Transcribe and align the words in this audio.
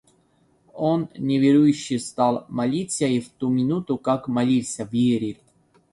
Он, 0.73 1.09
неверующий, 1.15 1.99
стал 1.99 2.47
молиться 2.49 3.05
и 3.05 3.19
в 3.19 3.29
ту 3.29 3.49
минуту, 3.49 3.99
как 3.99 4.27
молился, 4.27 4.83
верил. 4.91 5.37